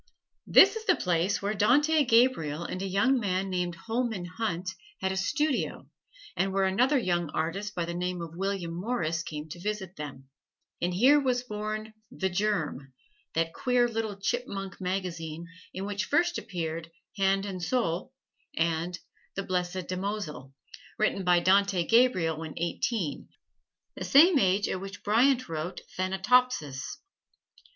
[0.47, 5.11] This is the place where Dante Gabriel and a young man named Holman Hunt had
[5.11, 5.91] a studio,
[6.35, 10.27] and where another young artist by the name of William Morris came to visit them;
[10.81, 12.91] and here was born "The Germ,"
[13.35, 18.11] that queer little chipmunk magazine in which first appeared "Hand and Soul"
[18.57, 18.97] and
[19.35, 20.51] "The Blessed Damozel,"
[20.97, 23.29] written by Dante Gabriel when eighteen,
[23.95, 26.81] the same age at which Bryant wrote "Thanatopsis."